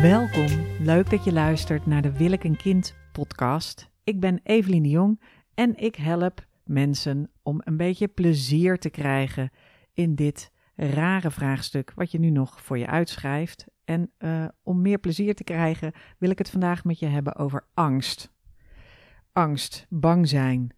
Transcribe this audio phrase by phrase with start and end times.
[0.00, 0.46] Welkom,
[0.80, 3.90] leuk dat je luistert naar de Wil ik een kind podcast.
[4.04, 5.20] Ik ben Evelien de Jong
[5.54, 9.50] en ik help mensen om een beetje plezier te krijgen
[9.92, 13.66] in dit rare vraagstuk wat je nu nog voor je uitschrijft.
[13.84, 17.66] En uh, om meer plezier te krijgen wil ik het vandaag met je hebben over
[17.74, 18.32] angst.
[19.32, 20.76] Angst, bang zijn.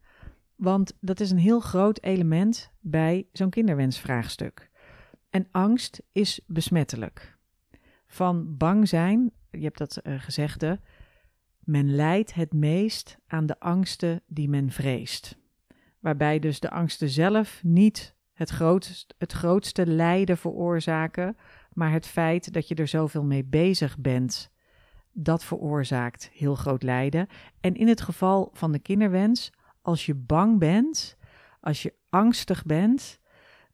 [0.56, 4.70] Want dat is een heel groot element bij zo'n kinderwensvraagstuk.
[5.30, 7.33] En angst is besmettelijk.
[8.14, 10.80] Van bang zijn, je hebt dat uh, gezegde,
[11.58, 15.38] men lijdt het meest aan de angsten die men vreest.
[16.00, 18.58] Waarbij dus de angsten zelf niet het
[19.18, 21.36] het grootste lijden veroorzaken,
[21.72, 24.50] maar het feit dat je er zoveel mee bezig bent,
[25.12, 27.26] dat veroorzaakt heel groot lijden.
[27.60, 31.16] En in het geval van de kinderwens, als je bang bent,
[31.60, 33.18] als je angstig bent,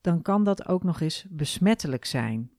[0.00, 2.50] dan kan dat ook nog eens besmettelijk zijn.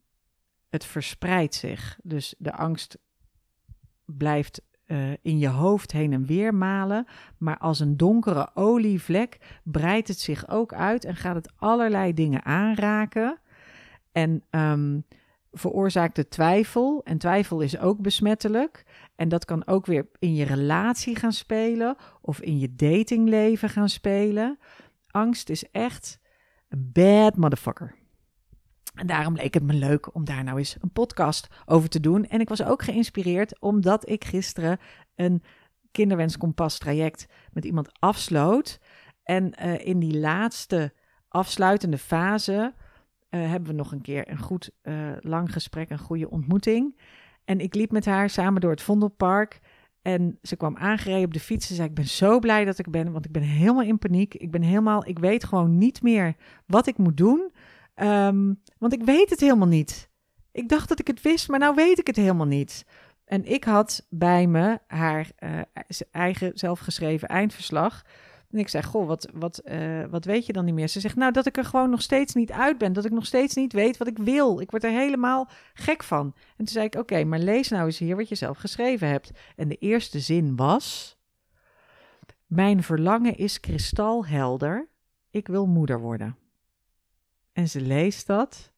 [0.71, 1.99] Het verspreidt zich.
[2.03, 2.97] Dus de angst
[4.05, 10.07] blijft uh, in je hoofd heen en weer malen, maar als een donkere olievlek breidt
[10.07, 13.39] het zich ook uit en gaat het allerlei dingen aanraken.
[14.11, 15.05] En um,
[15.51, 17.01] veroorzaakt de twijfel.
[17.03, 18.83] En twijfel is ook besmettelijk.
[19.15, 23.89] En dat kan ook weer in je relatie gaan spelen of in je datingleven gaan
[23.89, 24.59] spelen.
[25.07, 26.19] Angst is echt
[26.69, 28.00] een bad motherfucker.
[28.93, 32.25] En daarom leek het me leuk om daar nou eens een podcast over te doen.
[32.25, 34.79] En ik was ook geïnspireerd omdat ik gisteren
[35.15, 35.43] een
[35.91, 38.79] kinderwenskompas traject met iemand afsloot.
[39.23, 40.93] En uh, in die laatste
[41.27, 42.73] afsluitende fase
[43.29, 46.99] uh, hebben we nog een keer een goed uh, lang gesprek, een goede ontmoeting.
[47.45, 49.59] En ik liep met haar samen door het Vondelpark.
[50.01, 51.67] En ze kwam aangereden op de fiets.
[51.67, 54.33] Ze zei: Ik ben zo blij dat ik ben, want ik ben helemaal in paniek.
[54.33, 57.50] Ik ben helemaal, ik weet gewoon niet meer wat ik moet doen.
[57.95, 60.09] Um, want ik weet het helemaal niet.
[60.51, 62.85] Ik dacht dat ik het wist, maar nou weet ik het helemaal niet.
[63.25, 65.59] En ik had bij me haar uh,
[66.11, 68.05] eigen zelfgeschreven eindverslag.
[68.49, 70.87] En ik zeg, goh, wat, wat, uh, wat weet je dan niet meer?
[70.87, 72.93] Ze zegt, nou, dat ik er gewoon nog steeds niet uit ben.
[72.93, 74.59] Dat ik nog steeds niet weet wat ik wil.
[74.59, 76.25] Ik word er helemaal gek van.
[76.25, 79.31] En toen zei ik, oké, maar lees nou eens hier wat je zelf geschreven hebt.
[79.55, 81.19] En de eerste zin was...
[82.45, 84.87] Mijn verlangen is kristalhelder.
[85.29, 86.37] Ik wil moeder worden.
[87.61, 88.71] En ze leest dat.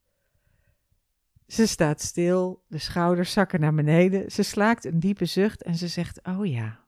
[1.47, 4.31] Ze staat stil, de schouders zakken naar beneden.
[4.31, 6.79] Ze slaakt een diepe zucht en ze zegt: Oh ja.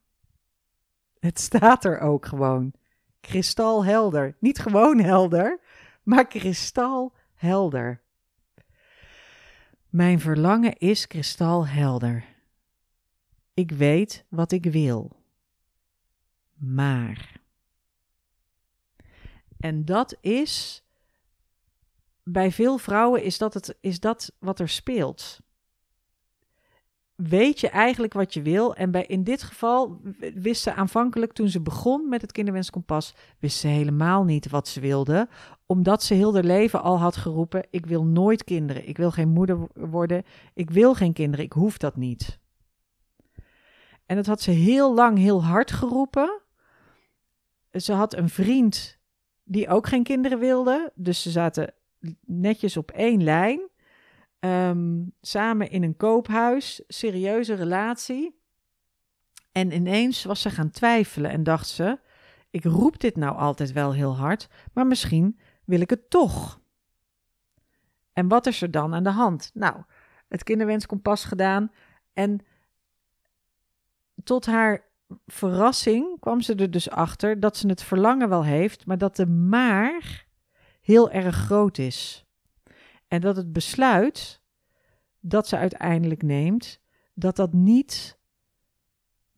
[1.19, 2.73] Het staat er ook gewoon.
[3.19, 4.35] Kristalhelder.
[4.39, 5.59] Niet gewoon helder,
[6.03, 8.01] maar kristalhelder.
[9.89, 12.25] Mijn verlangen is kristalhelder.
[13.53, 15.23] Ik weet wat ik wil.
[16.53, 17.39] Maar.
[19.57, 20.84] En dat is
[22.27, 25.39] bij veel vrouwen is dat, het, is dat wat er speelt.
[27.15, 28.75] Weet je eigenlijk wat je wil?
[28.75, 30.01] En bij, in dit geval
[30.33, 34.79] wist ze aanvankelijk, toen ze begon met het kinderwenskompas, wist ze helemaal niet wat ze
[34.79, 35.27] wilde.
[35.65, 38.87] Omdat ze heel haar leven al had geroepen: Ik wil nooit kinderen.
[38.87, 40.23] Ik wil geen moeder worden.
[40.53, 41.45] Ik wil geen kinderen.
[41.45, 42.39] Ik hoef dat niet.
[44.05, 46.41] En dat had ze heel lang heel hard geroepen.
[47.71, 48.97] Ze had een vriend
[49.43, 50.91] die ook geen kinderen wilde.
[50.95, 51.73] Dus ze zaten
[52.25, 53.69] netjes op één lijn.
[54.39, 58.39] Um, samen in een koophuis, serieuze relatie.
[59.51, 61.99] En ineens was ze gaan twijfelen en dacht ze:
[62.49, 66.59] Ik roep dit nou altijd wel heel hard, maar misschien wil ik het toch.
[68.13, 69.51] En wat is er dan aan de hand?
[69.53, 69.83] Nou,
[70.27, 71.71] het kinderwenskompas gedaan
[72.13, 72.45] en
[74.23, 74.83] tot haar
[75.25, 79.27] verrassing kwam ze er dus achter dat ze het verlangen wel heeft, maar dat de
[79.27, 80.24] maar
[80.85, 82.25] heel erg groot is.
[83.07, 84.41] En dat het besluit
[85.19, 86.79] dat ze uiteindelijk neemt,
[87.13, 88.19] dat dat niet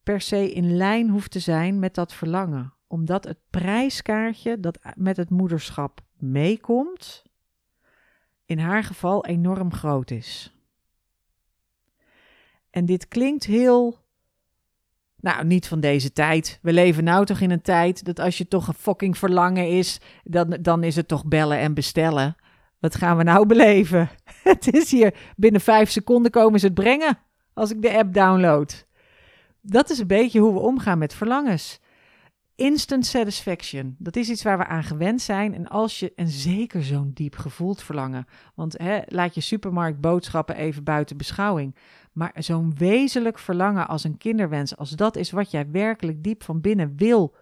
[0.03, 2.73] per se in lijn hoeft te zijn met dat verlangen.
[2.87, 7.23] Omdat het prijskaartje dat met het moederschap meekomt,
[8.45, 10.55] in haar geval enorm groot is.
[12.69, 14.05] En dit klinkt heel
[15.21, 16.59] nou, niet van deze tijd.
[16.61, 19.99] We leven nou toch in een tijd dat als je toch een fucking verlangen is,
[20.23, 22.35] dan, dan is het toch bellen en bestellen.
[22.79, 24.09] Wat gaan we nou beleven?
[24.43, 27.17] Het is hier binnen vijf seconden komen ze het brengen
[27.53, 28.85] als ik de app download.
[29.61, 31.79] Dat is een beetje hoe we omgaan met verlangens.
[32.57, 35.53] Instant satisfaction, dat is iets waar we aan gewend zijn.
[35.53, 40.83] En als je, en zeker zo'n diep gevoeld verlangen, want hè, laat je supermarktboodschappen even
[40.83, 41.75] buiten beschouwing.
[42.11, 46.61] Maar zo'n wezenlijk verlangen als een kinderwens, als dat is wat jij werkelijk diep van
[46.61, 47.35] binnen wil,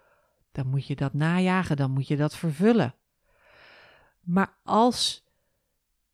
[0.51, 2.95] dan moet je dat najagen, dan moet je dat vervullen.
[4.21, 5.23] Maar als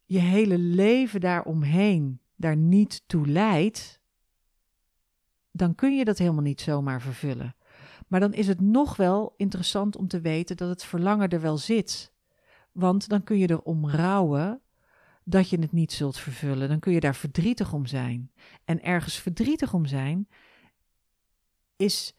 [0.05, 4.01] je hele leven daaromheen daar niet toe leidt,
[5.51, 7.55] dan kun je dat helemaal niet zomaar vervullen.
[8.11, 11.57] Maar dan is het nog wel interessant om te weten dat het verlangen er wel
[11.57, 12.13] zit.
[12.71, 14.61] Want dan kun je erom rouwen
[15.23, 16.69] dat je het niet zult vervullen.
[16.69, 18.31] Dan kun je daar verdrietig om zijn.
[18.65, 20.27] En ergens verdrietig om zijn
[21.75, 22.15] is,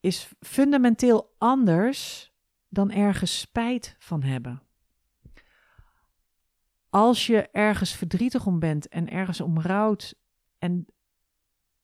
[0.00, 2.32] is fundamenteel anders
[2.68, 4.62] dan ergens spijt van hebben.
[6.90, 10.14] Als je ergens verdrietig om bent en ergens om rouwt
[10.58, 10.86] en,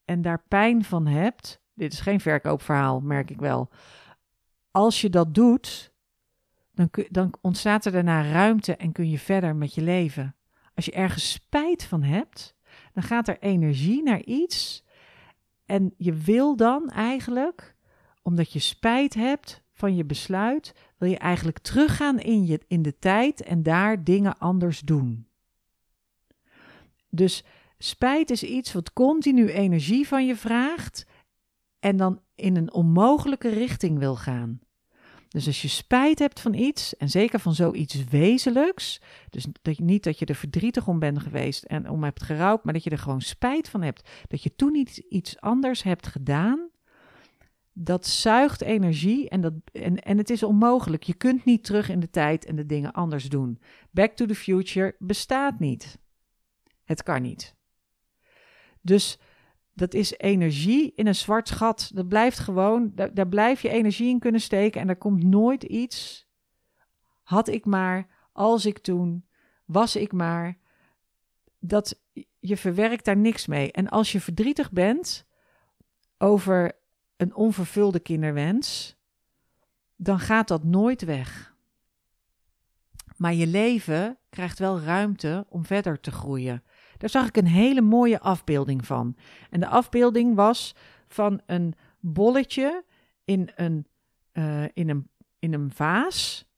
[0.05, 3.69] en daar pijn van hebt, dit is geen verkoopverhaal, merk ik wel.
[4.71, 5.93] Als je dat doet,
[6.73, 10.37] dan, dan ontstaat er daarna ruimte en kun je verder met je leven.
[10.75, 12.55] Als je ergens spijt van hebt,
[12.93, 14.85] dan gaat er energie naar iets.
[15.67, 17.75] En je wil dan eigenlijk,
[18.23, 22.99] omdat je spijt hebt van je besluit, wil je eigenlijk teruggaan in, je, in de
[22.99, 25.27] tijd en daar dingen anders doen.
[27.11, 27.45] Dus
[27.79, 31.07] spijt is iets wat continu energie van je vraagt
[31.81, 34.61] en dan in een onmogelijke richting wil gaan.
[35.29, 39.85] Dus als je spijt hebt van iets, en zeker van zoiets wezenlijks, dus dat je,
[39.85, 42.91] niet dat je er verdrietig om bent geweest en om hebt gerouwd, maar dat je
[42.91, 46.71] er gewoon spijt van hebt, dat je toen iets, iets anders hebt gedaan,
[47.73, 51.03] dat zuigt energie en, dat, en, en het is onmogelijk.
[51.03, 53.61] Je kunt niet terug in de tijd en de dingen anders doen.
[53.91, 55.99] Back to the future bestaat niet.
[56.85, 57.55] Het kan niet.
[58.81, 59.19] Dus
[59.81, 61.91] dat is energie in een zwart gat.
[61.95, 65.63] Dat blijft gewoon, daar, daar blijf je energie in kunnen steken en er komt nooit
[65.63, 66.29] iets.
[67.23, 69.27] Had ik maar, als ik toen,
[69.65, 70.59] was ik maar.
[71.59, 72.01] Dat
[72.39, 73.73] je verwerkt daar niks mee.
[73.73, 75.27] En als je verdrietig bent
[76.19, 76.73] over
[77.17, 78.97] een onvervulde kinderwens,
[79.97, 81.55] dan gaat dat nooit weg.
[83.17, 86.63] Maar je leven krijgt wel ruimte om verder te groeien.
[87.01, 89.17] Daar zag ik een hele mooie afbeelding van.
[89.51, 90.75] En de afbeelding was
[91.09, 92.85] van een bolletje
[93.25, 93.87] in een,
[94.33, 95.09] uh, in een,
[95.39, 96.49] in een vaas.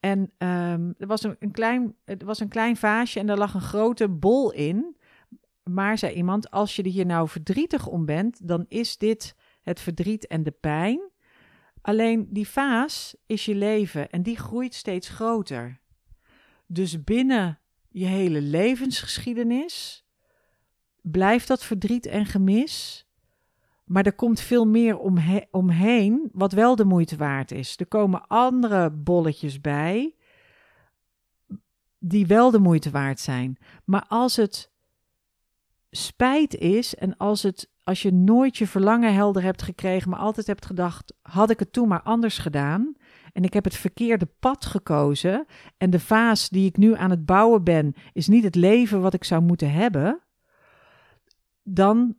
[0.00, 3.54] En um, er, was een, een, klein, het was een klein vaasje en daar lag
[3.54, 4.96] een grote bol in.
[5.62, 9.80] Maar zei iemand, als je er hier nou verdrietig om bent, dan is dit het
[9.80, 11.00] verdriet en de pijn.
[11.80, 15.80] Alleen die vaas is je leven en die groeit steeds groter.
[16.66, 17.58] Dus binnen
[17.98, 20.04] je hele levensgeschiedenis
[21.00, 23.06] blijft dat verdriet en gemis.
[23.84, 24.98] Maar er komt veel meer
[25.50, 27.76] omheen, wat wel de moeite waard is.
[27.76, 30.14] Er komen andere bolletjes bij,
[31.98, 33.58] die wel de moeite waard zijn.
[33.84, 34.70] Maar als het
[35.90, 40.46] spijt is en als, het, als je nooit je verlangen helder hebt gekregen, maar altijd
[40.46, 42.96] hebt gedacht: had ik het toen maar anders gedaan,
[43.38, 45.46] en ik heb het verkeerde pad gekozen
[45.76, 49.14] en de vaas die ik nu aan het bouwen ben is niet het leven wat
[49.14, 50.20] ik zou moeten hebben,
[51.62, 52.16] dan,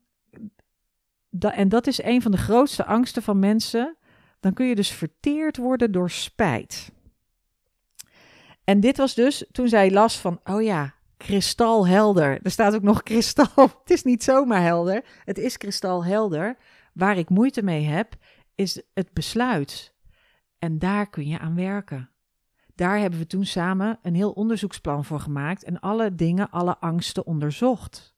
[1.39, 3.97] en dat is een van de grootste angsten van mensen,
[4.39, 6.91] dan kun je dus verteerd worden door spijt.
[8.63, 12.39] En dit was dus toen zij las van, oh ja, kristalhelder.
[12.43, 13.45] Er staat ook nog kristal.
[13.83, 15.03] Het is niet zomaar helder.
[15.25, 16.57] Het is kristalhelder.
[16.93, 18.15] Waar ik moeite mee heb,
[18.55, 19.97] is het besluit.
[20.59, 22.09] En daar kun je aan werken.
[22.75, 27.25] Daar hebben we toen samen een heel onderzoeksplan voor gemaakt en alle dingen, alle angsten
[27.25, 28.15] onderzocht.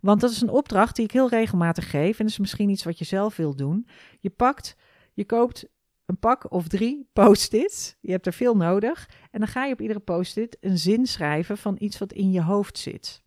[0.00, 2.84] Want dat is een opdracht die ik heel regelmatig geef en dat is misschien iets
[2.84, 3.88] wat je zelf wilt doen.
[4.20, 4.76] Je pakt,
[5.12, 5.68] je koopt
[6.08, 7.96] een pak of drie post-its.
[8.00, 9.08] Je hebt er veel nodig.
[9.30, 12.42] En dan ga je op iedere post-it een zin schrijven van iets wat in je
[12.42, 13.22] hoofd zit.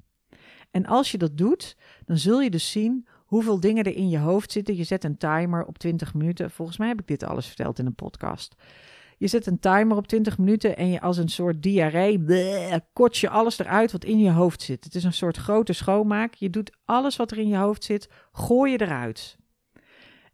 [0.72, 4.18] En als je dat doet, dan zul je dus zien hoeveel dingen er in je
[4.18, 4.76] hoofd zitten.
[4.76, 6.52] Je zet een timer op 20 minuten.
[6.52, 8.56] Volgens mij heb ik dit alles verteld in een podcast.
[9.18, 12.24] Je zet een timer op 20 minuten en je als een soort diarree
[12.94, 14.84] kot je alles eruit wat in je hoofd zit.
[14.84, 16.34] Het is een soort grote schoonmaak.
[16.34, 19.38] Je doet alles wat er in je hoofd zit, gooi je eruit.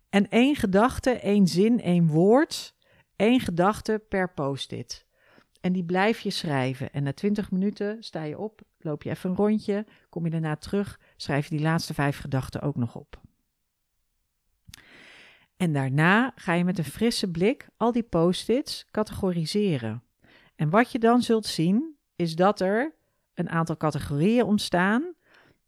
[0.09, 2.75] En één gedachte, één zin, één woord,
[3.15, 5.06] één gedachte per post-it.
[5.61, 6.91] En die blijf je schrijven.
[6.91, 10.55] En na 20 minuten sta je op, loop je even een rondje, kom je daarna
[10.55, 13.21] terug, schrijf je die laatste vijf gedachten ook nog op.
[15.57, 20.03] En daarna ga je met een frisse blik al die post-its categoriseren.
[20.55, 22.95] En wat je dan zult zien, is dat er
[23.33, 25.13] een aantal categorieën ontstaan.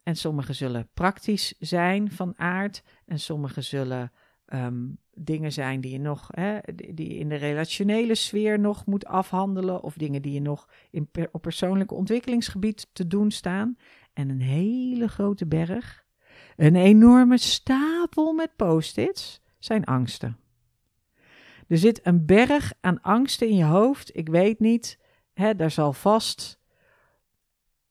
[0.04, 4.12] En sommige zullen praktisch zijn van aard, en sommige zullen
[4.50, 4.88] Ehm,
[5.20, 6.58] dingen zijn die je nog hè,
[6.94, 11.42] die in de relationele sfeer nog moet afhandelen, of dingen die je nog in op
[11.42, 13.78] persoonlijke ontwikkelingsgebied te doen staan.
[14.14, 16.06] En een hele grote berg,
[16.56, 20.38] een enorme stapel met post-its, zijn angsten.
[21.68, 24.18] Er zit een berg aan angsten in je hoofd.
[24.18, 25.00] Ik weet niet,
[25.34, 26.60] hè, daar zal vast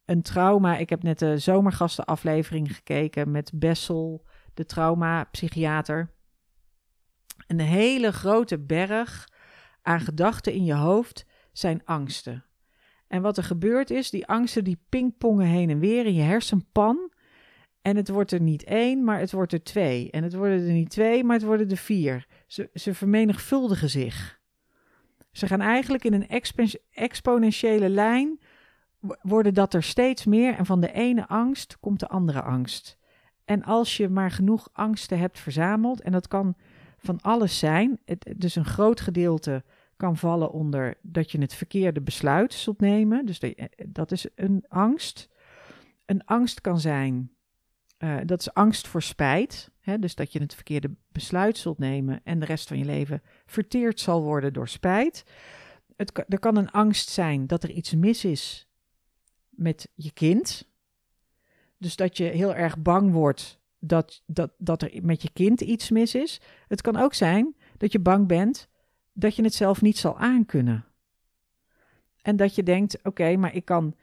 [0.05, 0.77] een trauma.
[0.77, 6.11] Ik heb net de zomergastenaflevering gekeken met Bessel de traumapsychiater.
[7.49, 9.29] Een hele grote berg
[9.83, 12.45] aan gedachten in je hoofd zijn angsten.
[13.07, 17.13] En wat er gebeurt is, die angsten die pingpongen heen en weer in je hersenpan.
[17.83, 20.11] En het wordt er niet één, maar het wordt er twee.
[20.11, 22.27] En het worden er niet twee, maar het worden er vier.
[22.47, 24.41] Ze, ze vermenigvuldigen zich.
[25.33, 26.43] Ze gaan eigenlijk in een
[26.91, 28.41] exponentiële lijn,
[29.23, 30.55] worden dat er steeds meer.
[30.55, 32.99] En van de ene angst komt de andere angst.
[33.45, 36.57] En als je maar genoeg angsten hebt verzameld, en dat kan
[36.99, 39.65] van alles zijn, het, dus een groot gedeelte
[39.97, 43.27] kan vallen onder dat je het verkeerde besluit zult nemen.
[43.27, 43.41] Dus
[43.87, 45.29] dat is een angst.
[46.05, 47.33] Een angst kan zijn,
[47.99, 49.71] uh, dat is angst voor spijt.
[49.81, 49.99] Hè?
[49.99, 54.01] Dus dat je het verkeerde besluit zult nemen en de rest van je leven verteerd
[54.01, 55.25] zal worden door spijt.
[55.97, 58.69] Het, er kan een angst zijn dat er iets mis is
[59.49, 60.69] met je kind.
[61.79, 65.91] Dus dat je heel erg bang wordt dat, dat, dat er met je kind iets
[65.91, 66.41] mis is.
[66.69, 68.69] Het kan ook zijn dat je bang bent
[69.13, 70.85] dat je het zelf niet zal aankunnen.
[72.23, 73.95] En dat je denkt: oké, maar ik kan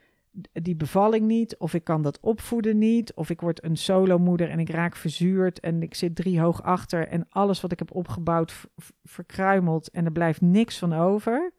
[0.52, 4.60] die bevalling niet, of ik kan dat opvoeden niet, of ik word een solomoeder en
[4.60, 8.68] ik raak verzuurd en ik zit drie hoog achter en alles wat ik heb opgebouwd
[9.04, 11.54] verkruimelt en er blijft niks van over.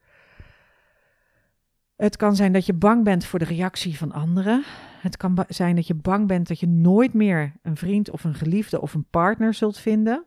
[1.97, 4.65] Het kan zijn dat je bang bent voor de reactie van anderen.
[5.01, 8.35] Het kan zijn dat je bang bent dat je nooit meer een vriend of een
[8.35, 10.25] geliefde of een partner zult vinden.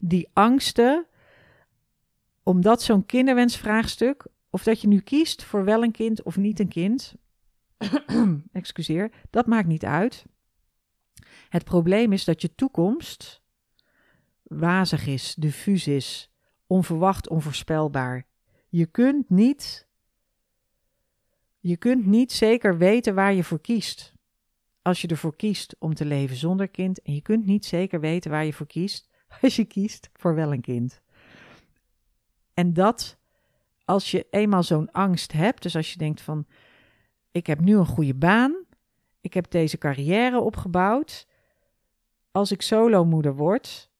[0.00, 1.06] Die angsten,
[2.42, 6.68] omdat zo'n kinderwensvraagstuk, of dat je nu kiest voor wel een kind of niet een
[6.68, 7.14] kind,
[8.52, 10.24] excuseer, dat maakt niet uit.
[11.48, 13.42] Het probleem is dat je toekomst
[14.42, 16.30] wazig is, diffuus is,
[16.66, 18.26] onverwacht, onvoorspelbaar.
[18.68, 19.88] Je kunt niet,
[21.68, 24.14] je kunt niet zeker weten waar je voor kiest.
[24.82, 28.30] Als je ervoor kiest om te leven zonder kind, en je kunt niet zeker weten
[28.30, 29.08] waar je voor kiest
[29.42, 31.00] als je kiest voor wel een kind.
[32.54, 33.18] En dat,
[33.84, 36.46] als je eenmaal zo'n angst hebt, dus als je denkt van,
[37.30, 38.64] ik heb nu een goede baan,
[39.20, 41.26] ik heb deze carrière opgebouwd,
[42.30, 43.90] als ik solomoeder word,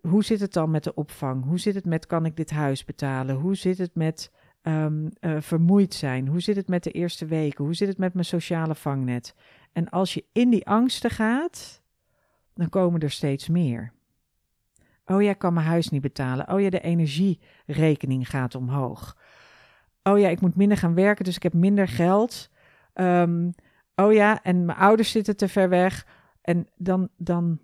[0.00, 1.44] hoe zit het dan met de opvang?
[1.44, 3.36] Hoe zit het met kan ik dit huis betalen?
[3.36, 4.30] Hoe zit het met
[4.62, 6.28] um, uh, vermoeid zijn?
[6.28, 7.64] Hoe zit het met de eerste weken?
[7.64, 9.34] Hoe zit het met mijn sociale vangnet?
[9.72, 11.82] En als je in die angsten gaat,
[12.54, 13.92] dan komen er steeds meer.
[15.04, 16.48] Oh ja, ik kan mijn huis niet betalen.
[16.48, 19.16] Oh ja, de energierekening gaat omhoog.
[20.02, 22.50] Oh ja, ik moet minder gaan werken, dus ik heb minder geld.
[22.94, 23.50] Um,
[23.94, 26.06] oh ja, en mijn ouders zitten te ver weg.
[26.40, 27.60] En dan, dan,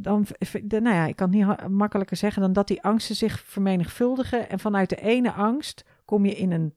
[0.00, 0.26] dan,
[0.68, 4.48] nou ja, ik kan het niet makkelijker zeggen dan dat die angsten zich vermenigvuldigen.
[4.48, 6.74] En vanuit de ene angst kom je in een.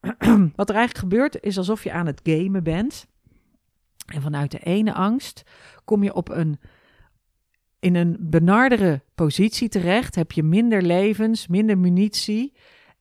[0.56, 3.06] Wat er eigenlijk gebeurt, is alsof je aan het gamen bent.
[4.06, 5.42] En vanuit de ene angst
[5.84, 6.58] kom je op een
[7.80, 12.52] in een benardere positie terecht, heb je minder levens, minder munitie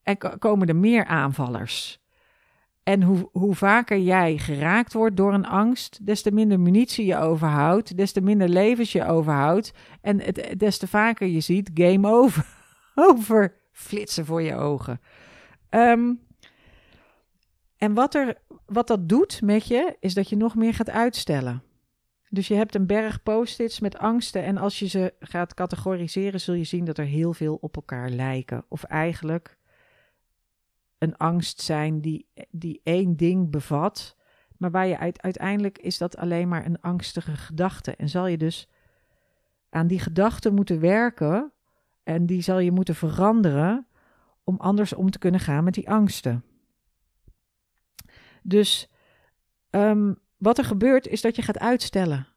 [0.03, 1.98] en komen er meer aanvallers.
[2.89, 7.17] En hoe, hoe vaker jij geraakt wordt door een angst, des te minder munitie je
[7.17, 12.09] overhoudt, des te minder levens je overhoudt en het, des te vaker je ziet game
[12.09, 12.45] over,
[13.09, 15.01] over flitsen voor je ogen.
[15.69, 16.13] Ehm,
[17.77, 21.63] en wat, er, wat dat doet met je, is dat je nog meer gaat uitstellen.
[22.29, 26.53] Dus je hebt een berg post-its met angsten en als je ze gaat categoriseren, zul
[26.53, 28.65] je zien dat er heel veel op elkaar lijken.
[28.67, 29.57] Of eigenlijk
[30.99, 34.15] een angst zijn die, die één ding bevat,
[34.57, 37.95] maar waar je uiteindelijk is dat alleen maar een angstige gedachte.
[37.95, 38.67] En zal je dus
[39.69, 41.51] aan die gedachte moeten werken
[42.03, 43.87] en die zal je moeten veranderen
[44.43, 46.43] om anders om te kunnen gaan met die angsten.
[48.43, 48.89] Dus
[49.69, 52.27] um, wat er gebeurt is dat je gaat uitstellen.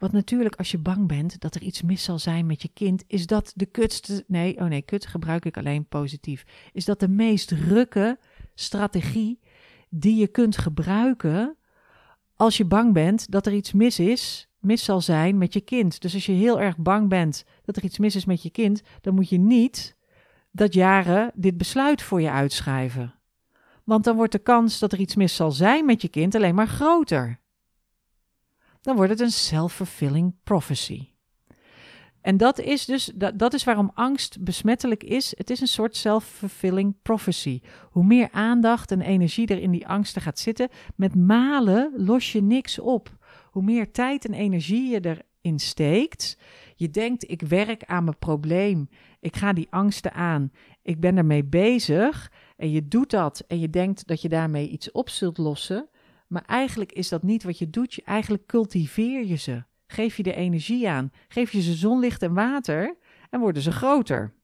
[0.00, 3.04] Want natuurlijk, als je bang bent dat er iets mis zal zijn met je kind,
[3.06, 4.24] is dat de kutste.
[4.26, 6.44] Nee, oh nee, kut gebruik ik alleen positief.
[6.72, 8.18] Is dat de meest rukke
[8.54, 9.40] strategie
[9.88, 11.56] die je kunt gebruiken
[12.36, 16.00] als je bang bent dat er iets mis is, mis zal zijn met je kind.
[16.00, 18.82] Dus als je heel erg bang bent dat er iets mis is met je kind,
[19.00, 19.96] dan moet je niet
[20.50, 23.14] dat jaren dit besluit voor je uitschrijven.
[23.84, 26.54] Want dan wordt de kans dat er iets mis zal zijn met je kind alleen
[26.54, 27.40] maar groter.
[28.80, 31.08] Dan wordt het een self-fulfilling prophecy.
[32.20, 35.32] En dat is dus dat, dat is waarom angst besmettelijk is.
[35.36, 37.60] Het is een soort self-fulfilling prophecy.
[37.90, 42.42] Hoe meer aandacht en energie er in die angsten gaat zitten, met malen los je
[42.42, 43.16] niks op.
[43.50, 45.00] Hoe meer tijd en energie je
[45.40, 46.38] erin steekt,
[46.74, 48.88] je denkt ik werk aan mijn probleem,
[49.20, 53.70] ik ga die angsten aan, ik ben ermee bezig en je doet dat en je
[53.70, 55.88] denkt dat je daarmee iets op zult lossen,
[56.30, 57.94] Maar eigenlijk is dat niet wat je doet.
[57.94, 59.62] Je, eigenlijk cultiveer je ze.
[59.86, 61.12] Geef je de energie aan.
[61.28, 62.96] Geef je ze zonlicht en water
[63.30, 64.34] en worden ze groter.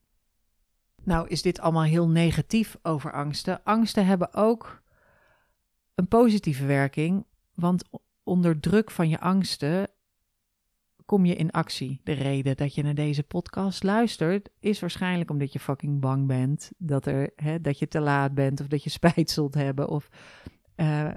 [1.03, 3.65] Nou is dit allemaal heel negatief over angsten.
[3.65, 4.83] Angsten hebben ook
[5.95, 7.85] een positieve werking, want
[8.23, 9.89] onder druk van je angsten
[11.05, 12.01] kom je in actie.
[12.05, 16.71] De reden dat je naar deze podcast luistert is waarschijnlijk omdat je fucking bang bent
[16.79, 19.89] dat, er, hè, dat je te laat bent of dat je spijt zult hebben.
[19.89, 20.09] Of,
[20.77, 21.11] uh,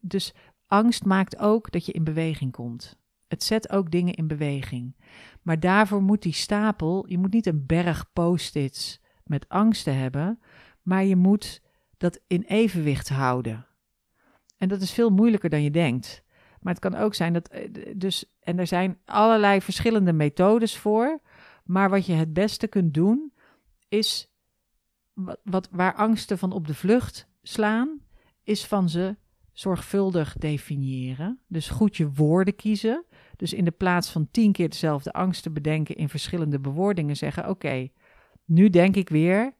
[0.00, 0.34] dus
[0.66, 2.98] angst maakt ook dat je in beweging komt.
[3.28, 4.96] Het zet ook dingen in beweging.
[5.42, 10.40] Maar daarvoor moet die stapel, je moet niet een berg post-its met angsten hebben,
[10.82, 11.62] maar je moet
[11.96, 13.66] dat in evenwicht houden.
[14.56, 16.22] En dat is veel moeilijker dan je denkt.
[16.60, 17.48] Maar het kan ook zijn dat.
[17.48, 21.20] Eh, dus, en er zijn allerlei verschillende methodes voor.
[21.64, 23.32] Maar wat je het beste kunt doen,
[23.88, 24.30] is.
[25.42, 28.00] Wat, waar angsten van op de vlucht slaan,
[28.42, 29.16] is van ze
[29.52, 31.40] zorgvuldig definiëren.
[31.46, 33.04] Dus goed je woorden kiezen.
[33.36, 37.48] Dus in de plaats van tien keer dezelfde angst te bedenken in verschillende bewoordingen zeggen:
[37.48, 37.88] Oké,
[38.44, 39.54] nu denk ik weer.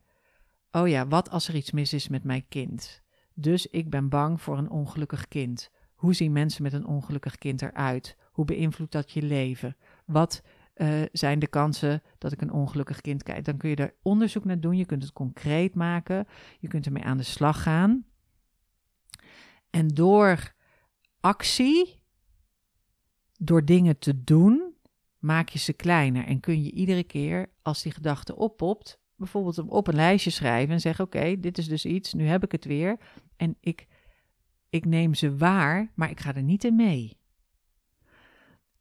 [0.70, 3.02] Oh ja, wat als er iets mis is met mijn kind?
[3.34, 5.70] Dus ik ben bang voor een ongelukkig kind.
[5.94, 8.16] Hoe zien mensen met een ongelukkig kind eruit?
[8.32, 9.76] Hoe beïnvloedt dat je leven?
[10.06, 10.42] Wat
[10.76, 13.42] uh, zijn de kansen dat ik een ongelukkig kind krijg?
[13.42, 14.76] Dan kun je er onderzoek naar doen.
[14.76, 16.26] Je kunt het concreet maken.
[16.58, 18.04] Je kunt ermee aan de slag gaan.
[19.72, 20.54] En door
[21.20, 22.00] actie,
[23.38, 24.74] door dingen te doen,
[25.18, 26.24] maak je ze kleiner.
[26.24, 30.80] En kun je iedere keer, als die gedachte oppopt, bijvoorbeeld op een lijstje schrijven en
[30.80, 32.98] zeggen: Oké, dit is dus iets, nu heb ik het weer.
[33.36, 33.86] En ik,
[34.68, 37.16] ik neem ze waar, maar ik ga er niet in mee.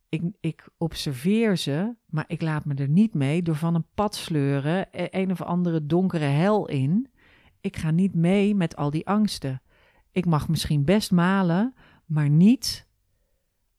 [0.09, 4.15] Ik, ik observeer ze, maar ik laat me er niet mee door van een pad
[4.15, 7.09] sleuren, e, een of andere donkere hel in.
[7.61, 9.61] Ik ga niet mee met al die angsten.
[10.11, 11.73] Ik mag misschien best malen,
[12.05, 12.87] maar niet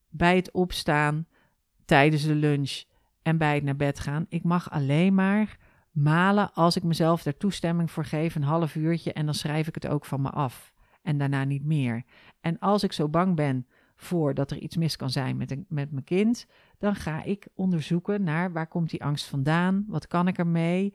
[0.09, 1.27] bij het opstaan,
[1.85, 2.83] tijdens de lunch
[3.21, 4.25] en bij het naar bed gaan.
[4.29, 5.57] Ik mag alleen maar
[5.91, 9.75] malen als ik mezelf daar toestemming voor geef, een half uurtje, en dan schrijf ik
[9.75, 10.73] het ook van me af.
[11.01, 12.03] En daarna niet meer.
[12.41, 15.91] En als ik zo bang ben voor dat er iets mis kan zijn met, met
[15.91, 20.37] mijn kind, dan ga ik onderzoeken naar waar komt die angst vandaan, wat kan ik
[20.37, 20.93] ermee,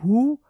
[0.00, 0.40] hoe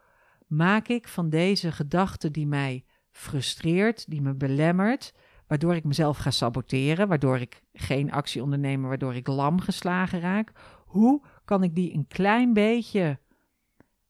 [0.47, 5.13] maak ik van deze gedachte die mij frustreert, die me belemmert,
[5.47, 10.51] waardoor ik mezelf ga saboteren, waardoor ik geen actie onderneem, waardoor ik lam geslagen raak.
[10.85, 13.19] Hoe kan ik die een klein beetje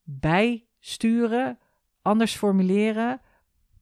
[0.04, 1.60] bijsturen,
[2.02, 3.22] anders formuleren,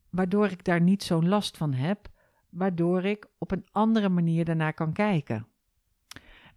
[0.09, 2.07] waardoor ik daar niet zo'n last van heb,
[2.49, 5.47] waardoor ik op een andere manier daarnaar kan kijken.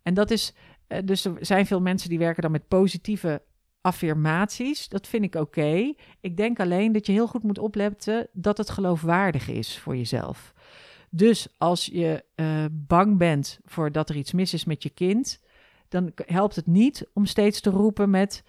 [0.02, 0.54] En dat is,
[0.86, 3.42] eh, dus er zijn veel mensen die werken dan met positieve
[3.82, 4.88] affirmaties.
[4.88, 5.92] Dat vind ik oké.
[6.20, 10.52] Ik denk alleen dat je heel goed moet opletten dat het geloofwaardig is voor jezelf.
[11.10, 15.40] Dus als je uh, bang bent voor dat er iets mis is met je kind,
[15.88, 18.42] dan helpt het niet om steeds te roepen met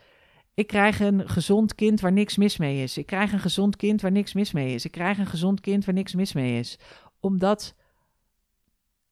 [0.54, 2.98] ik krijg een gezond kind waar niks mis mee is.
[2.98, 4.86] Ik krijg een gezond kind waar niks mis mee is.
[4.86, 6.80] Ik krijg een gezond kind waar niks mis mee is.
[7.20, 7.76] Omdat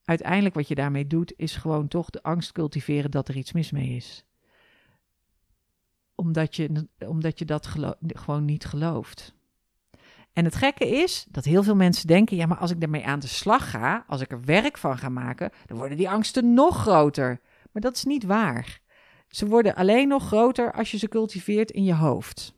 [0.04, 3.72] uiteindelijk wat je daarmee doet, is gewoon toch de angst cultiveren dat er iets mis
[3.72, 4.26] mee is.
[6.22, 7.68] Omdat je, omdat je dat
[8.00, 9.34] gewoon niet gelooft.
[10.34, 13.20] En het gekke is dat heel veel mensen denken: ja, maar als ik ermee aan
[13.20, 16.82] de slag ga, als ik er werk van ga maken, dan worden die angsten nog
[16.82, 17.42] groter.
[17.72, 18.80] Maar dat is niet waar.
[19.28, 22.54] Ze worden alleen nog groter als je ze cultiveert in je hoofd.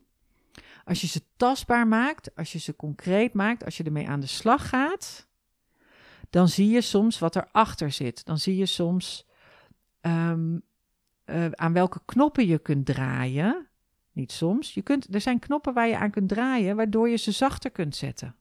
[0.85, 4.27] Als je ze tastbaar maakt, als je ze concreet maakt, als je ermee aan de
[4.27, 5.27] slag gaat,
[6.29, 8.25] dan zie je soms wat erachter zit.
[8.25, 9.27] Dan zie je soms
[10.01, 10.63] um,
[11.25, 13.67] uh, aan welke knoppen je kunt draaien.
[14.11, 14.73] Niet soms.
[14.73, 17.95] Je kunt, er zijn knoppen waar je aan kunt draaien, waardoor je ze zachter kunt
[17.95, 18.35] zetten.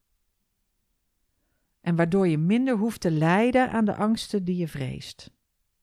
[1.81, 5.31] En waardoor je minder hoeft te lijden aan de angsten die je vreest.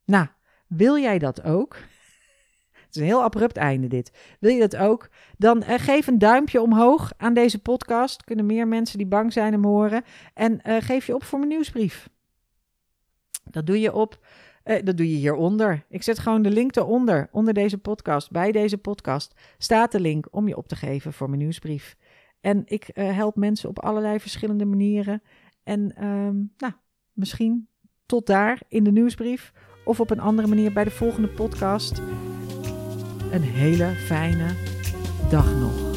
[0.06, 0.28] Nou,
[0.68, 1.76] wil jij dat ook?
[2.86, 4.38] Het is een heel abrupt einde dit.
[4.40, 5.10] Wil je dat ook?
[5.38, 8.24] Dan uh, geef een duimpje omhoog aan deze podcast.
[8.24, 10.04] Kunnen meer mensen die bang zijn hem horen.
[10.34, 12.10] En uh, geef je op voor mijn nieuwsbrief.
[13.44, 14.26] Dat doe je op.
[14.70, 15.86] Uh, dat doe je hieronder.
[15.90, 17.30] Ik zet gewoon de link eronder.
[17.32, 18.32] Onder deze podcast.
[18.32, 21.96] Bij deze podcast staat de link om je op te geven voor mijn nieuwsbrief.
[22.42, 25.22] En ik help mensen op allerlei verschillende manieren.
[25.64, 26.74] En um, nou,
[27.14, 27.68] misschien
[28.06, 29.54] tot daar in de nieuwsbrief.
[29.86, 32.02] Of op een andere manier bij de volgende podcast.
[33.32, 34.56] Een hele fijne
[35.30, 35.89] dag nog.